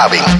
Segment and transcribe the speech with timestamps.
[0.00, 0.39] clubbing.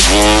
[0.00, 0.40] Yeah.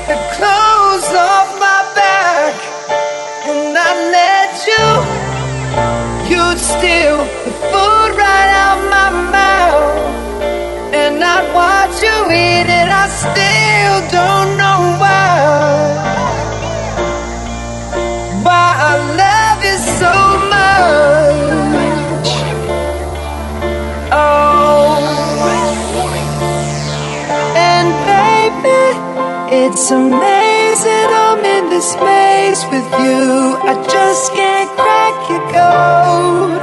[0.00, 2.54] Take the clothes off my back
[3.48, 4.86] and I let you.
[6.30, 10.94] You'd steal the food right out my mouth.
[10.94, 12.88] And I'd watch you eat it.
[12.88, 14.39] I still don't
[29.90, 33.58] it's amazing I'm in this maze with you.
[33.70, 36.62] I just can't crack your code.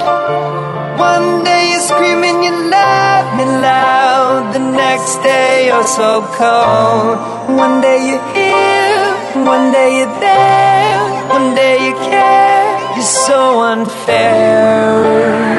[0.98, 4.54] One day you're screaming you love me loud.
[4.54, 7.18] The next day you're so cold.
[7.58, 12.96] One day you're here, one day you're there, one day you care.
[12.96, 15.57] You're so unfair.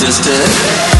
[0.00, 0.97] Can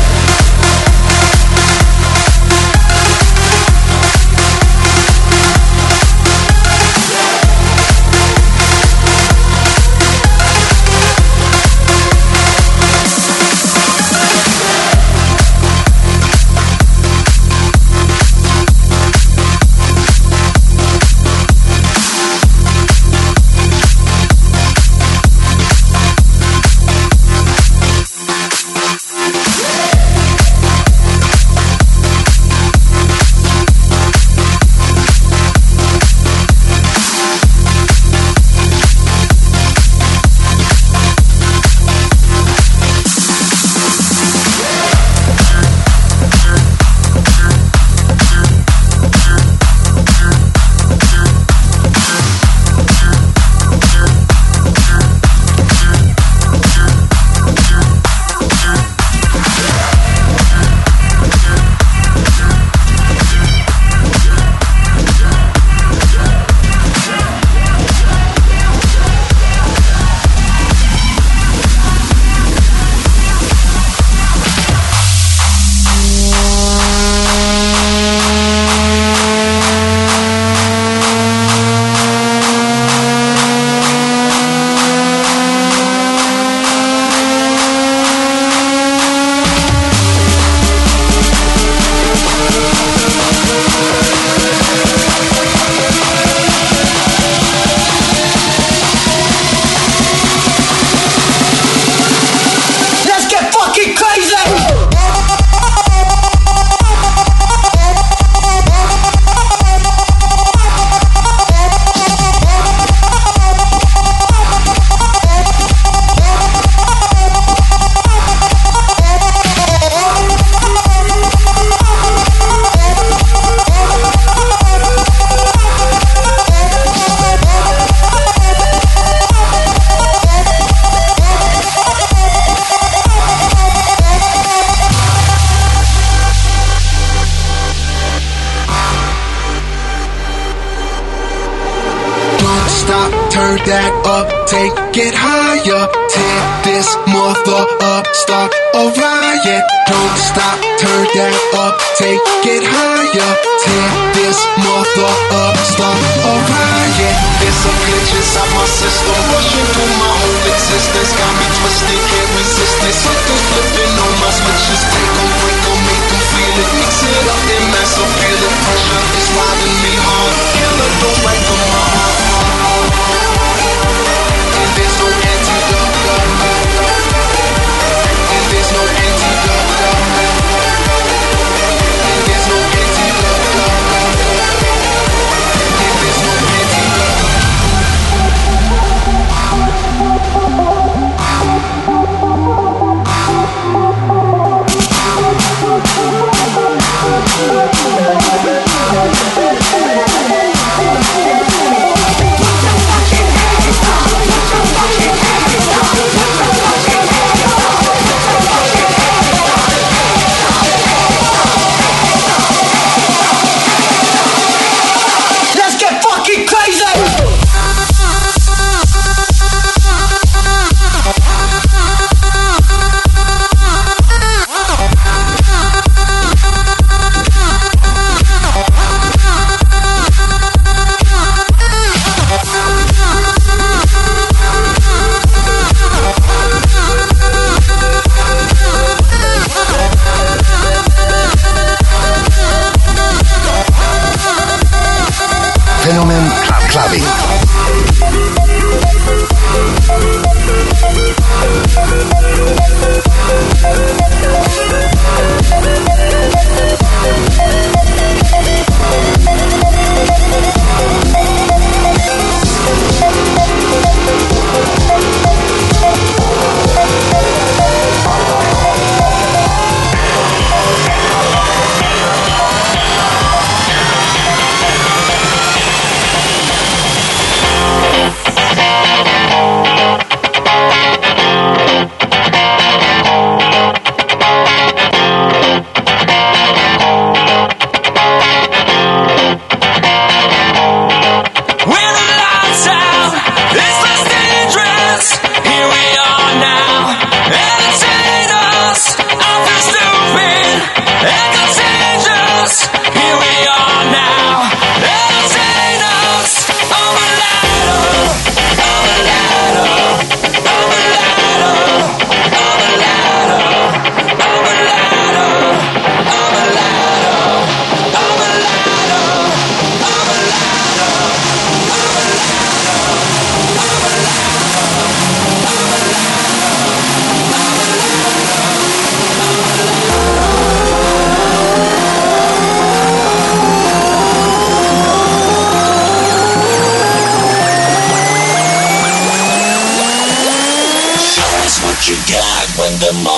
[342.80, 343.17] them all.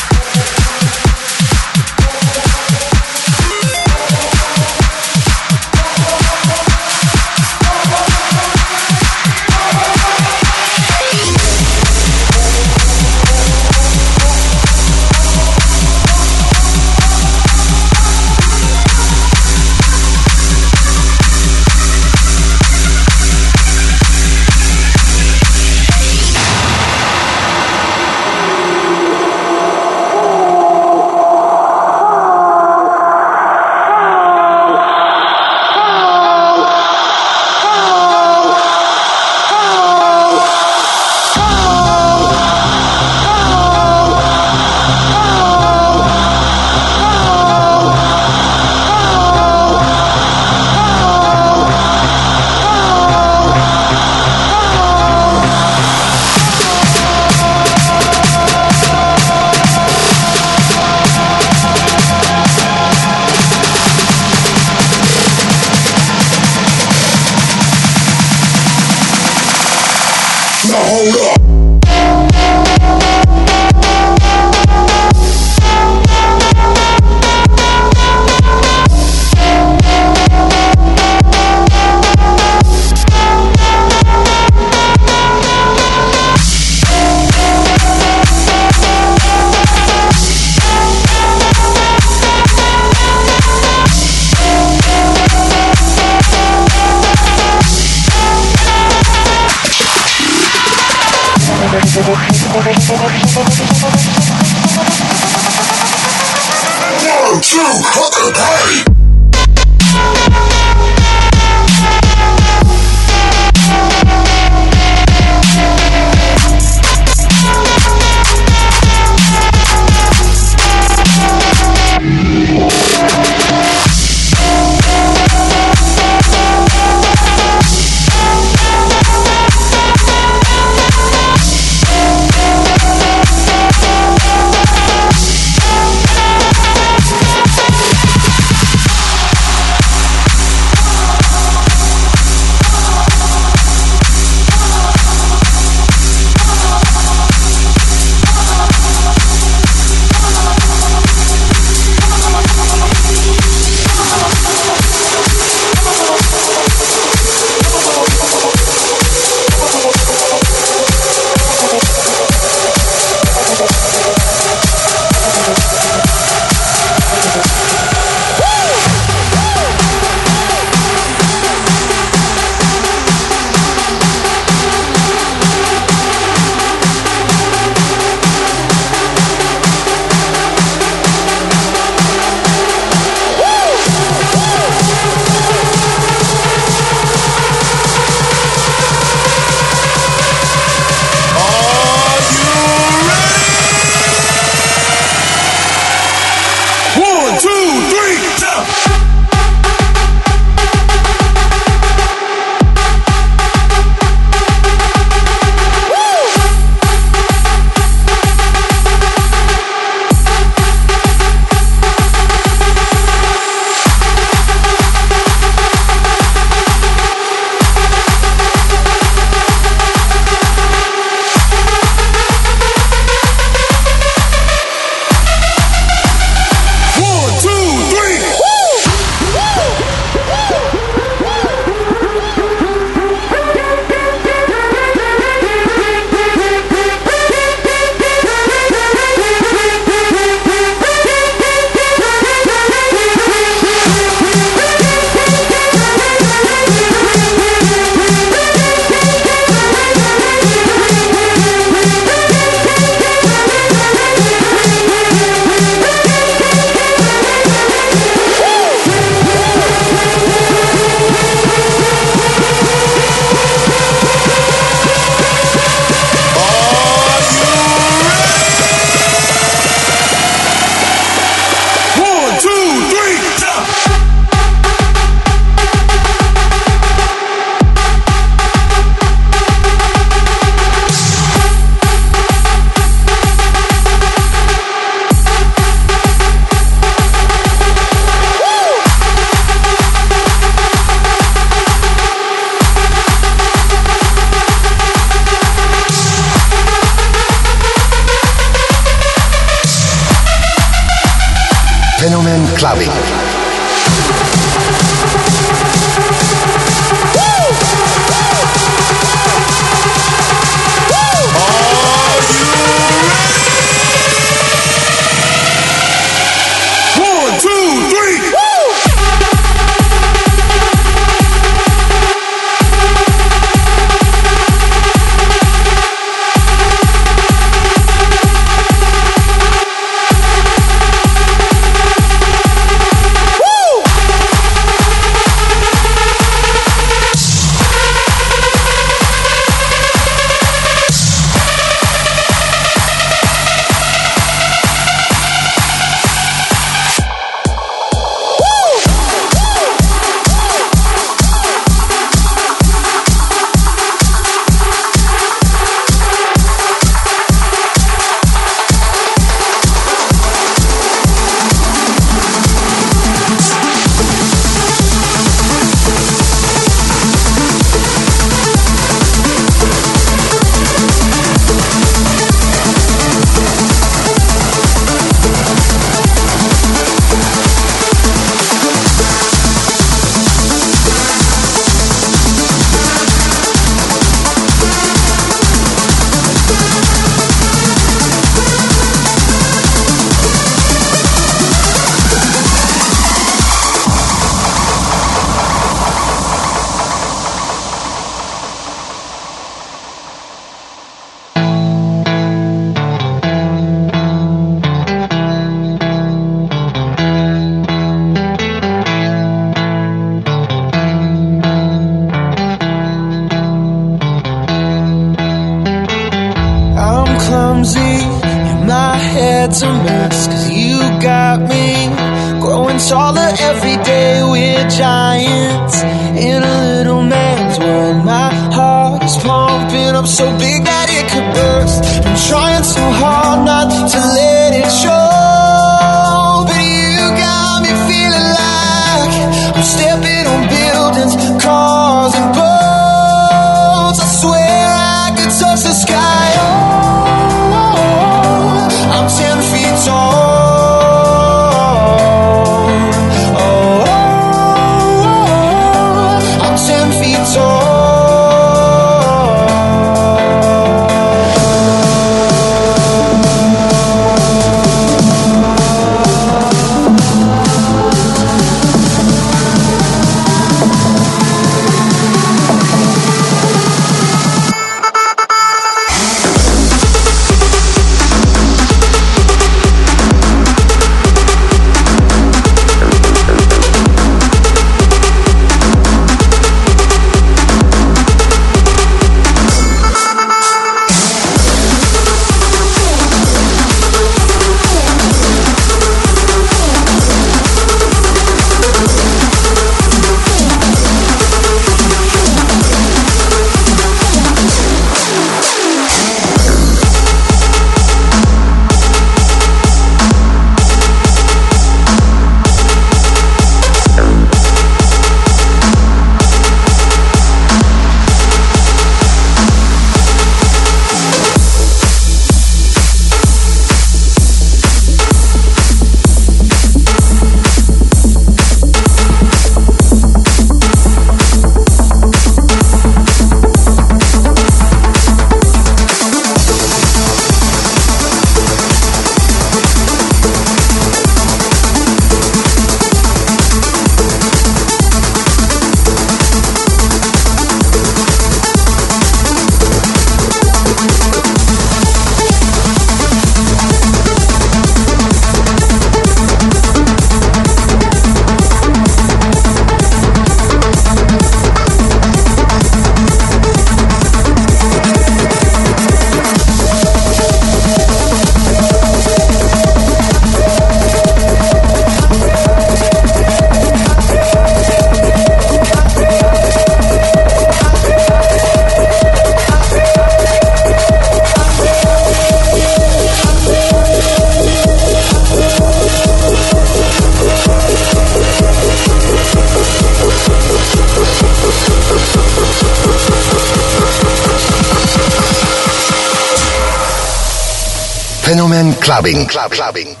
[598.91, 600.00] Fenomen Clubbing.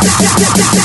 [0.00, 0.80] Club Clubbing.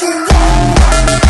[0.00, 1.29] Fenomen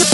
[0.00, 0.09] you.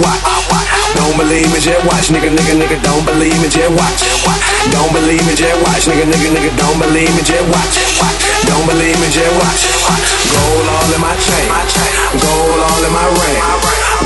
[0.00, 0.22] Watch.
[0.96, 2.76] Don't believe me, just watch, nigga, nigga, nigga.
[2.84, 4.00] Don't believe me, just watch.
[4.70, 6.50] Don't believe me, just watch, nigga, nigga, nigga.
[6.56, 7.76] Don't believe me, just watch.
[8.48, 9.60] Don't believe me, just watch.
[10.32, 11.48] Gold all in my chain,
[12.20, 13.36] gold all in my ring,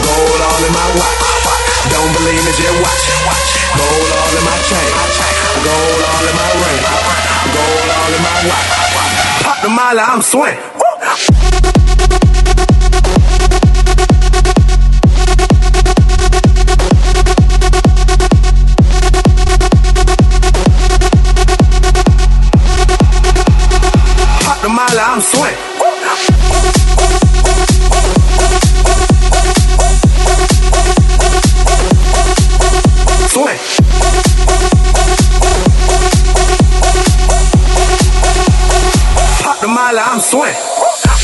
[0.03, 1.18] gold all in my watch.
[1.93, 3.03] Don't believe me, just watch.
[3.76, 4.91] Gold all in my chain.
[5.62, 6.80] Gold all in my ring.
[7.55, 8.68] Gold all in my watch.
[9.45, 11.55] Pop the molly, I'm swing.
[25.16, 25.22] I'm.
[25.22, 25.56] Swing.
[39.40, 40.52] Pop the molly, I'm swing.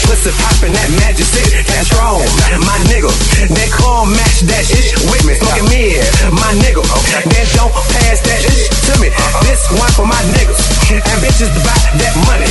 [0.09, 2.25] Pussy poppin' that magic stick, that's strong.
[2.65, 3.13] My nigga,
[3.53, 5.35] they call match that shit with me.
[5.37, 6.01] Smoking mid,
[6.33, 6.81] my nigga.
[7.29, 9.13] Then don't pass that shit to me.
[9.45, 10.72] This one for my niggas.
[10.93, 12.45] And bitches buy that money.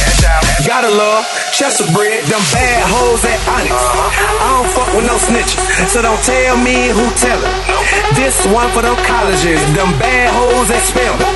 [0.65, 3.77] Gotta love Chester bread, them bad hoes at Onyx.
[3.77, 5.61] I don't fuck with no snitches,
[5.93, 7.53] so don't tell me who tell it.
[8.17, 11.29] This one for them colleges, them bad hoes that spell it.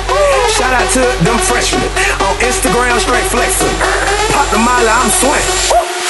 [0.50, 1.86] Shout out to them freshmen
[2.26, 3.70] on Instagram, straight flexing.
[4.34, 5.46] Pop the molly, I'm swing.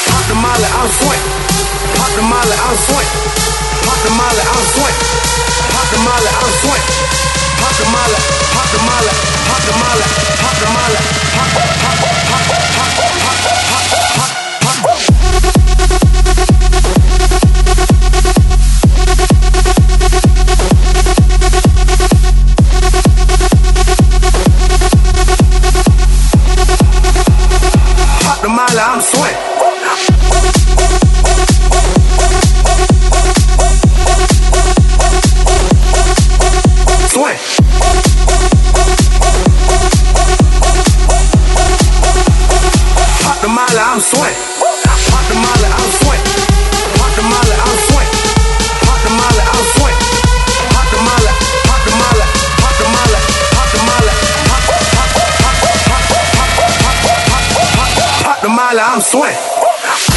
[0.08, 1.24] Pop the molly, I'm swing.
[1.92, 3.65] Pop the molly, I'm swing.
[3.86, 4.96] Pop the molly, I'm swing.
[5.70, 6.84] Pop the molly, I'm swing.
[7.62, 8.18] Pop the molly,
[8.52, 9.12] pop the molly,
[9.46, 10.06] pop the molly,
[10.42, 11.00] pop the molly,
[11.32, 12.90] pop, pop, pop, pop, pop, pop,
[13.22, 14.45] pop, pop, pop.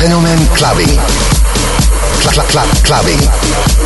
[0.10, 0.90] Fenomen Clubbing.
[2.20, 3.79] Cl- cl- clubbing.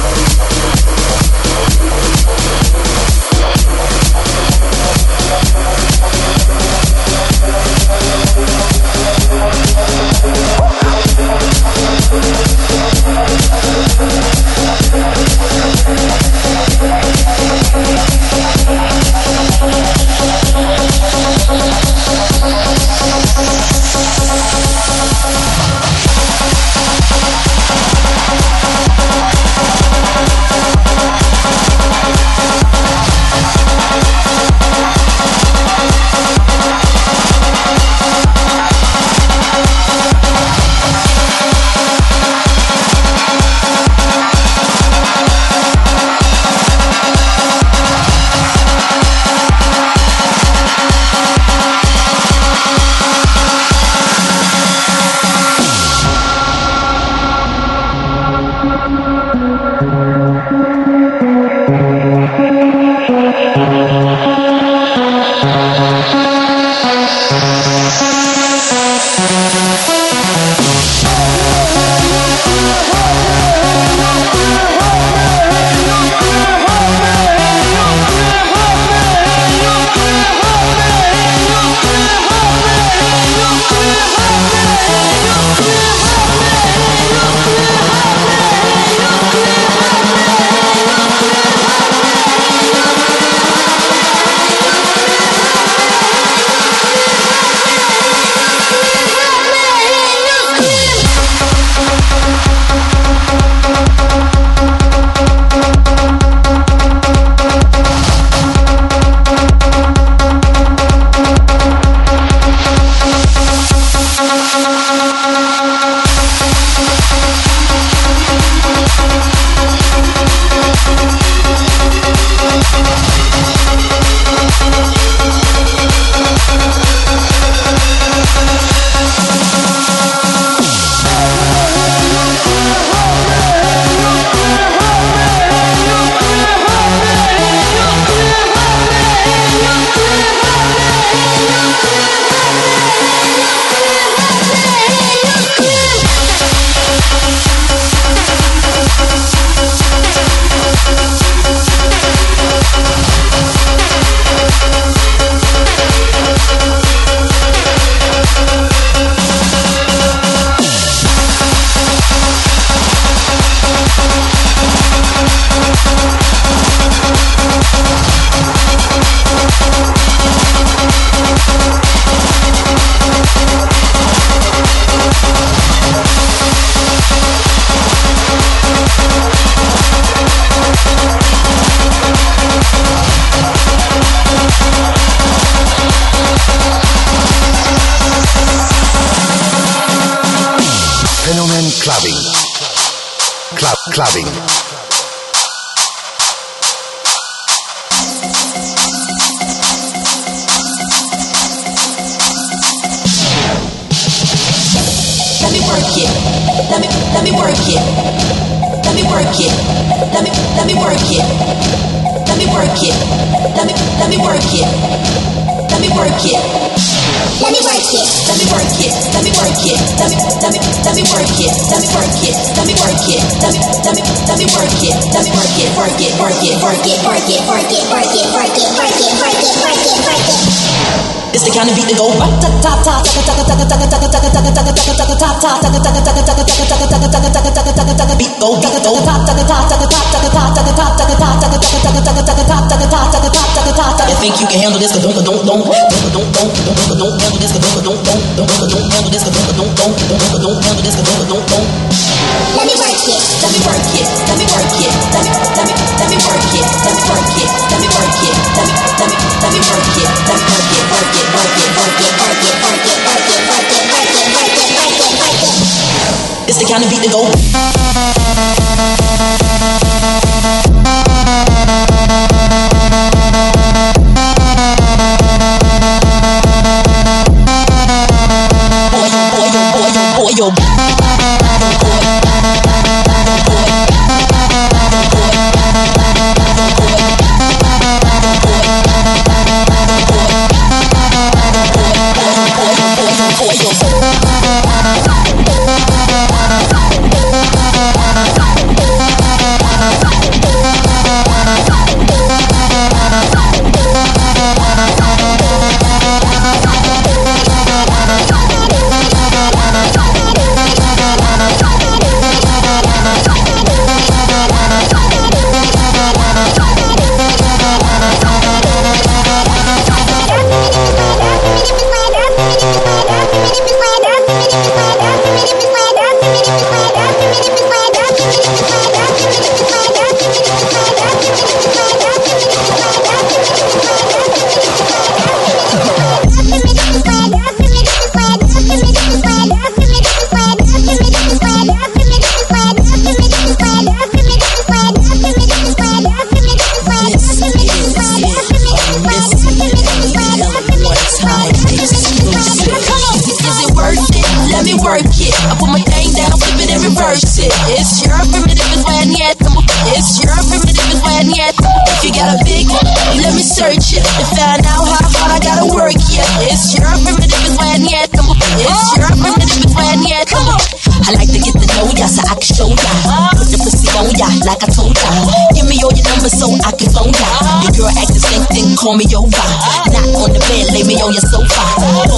[280.36, 280.72] your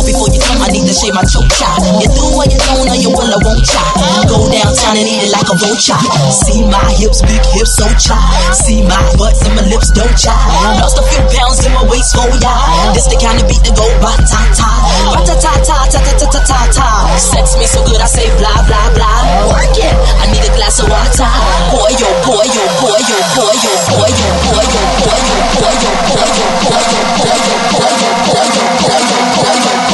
[0.06, 1.82] before you come, I need to shave my choke chop.
[2.02, 3.95] You do what you don't, or you will, I won't chop.
[4.46, 5.98] Go downtown and eat it like a vulture.
[6.30, 8.22] See my hips, big hips, so chop.
[8.54, 10.38] See my butts and my lips, don't chop.
[10.78, 12.94] Lost a few pounds in my waist, oh yeah.
[12.94, 14.70] This the kind of beat that go ba ta ta,
[15.10, 16.88] ba ta ta ta ta ta ta ta ta ta.
[17.18, 19.50] Sex me so good, I say blah blah blah.
[19.50, 19.96] Work it.
[20.22, 21.26] I need a glass of water.
[21.74, 25.66] Boy, yo, boy, yo, boy, yo, boy, yo, boy, yo, boy, yo, boy, yo, boy,
[25.66, 28.70] yo, boy, yo, boy, yo, boy, yo, boy, yo, boy, yo, boy, yo, boy, yo,
[28.86, 29.85] boy, yo, boy,